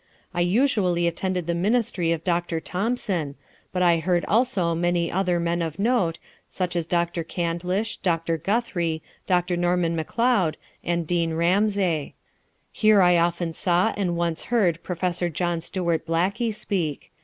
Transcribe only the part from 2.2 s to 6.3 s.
Dr. Thompson, but I heard also many other men of note,